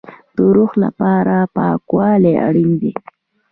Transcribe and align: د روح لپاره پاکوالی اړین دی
د 0.35 0.37
روح 0.55 0.71
لپاره 0.83 1.35
پاکوالی 1.55 2.33
اړین 2.47 2.71
دی 2.81 2.91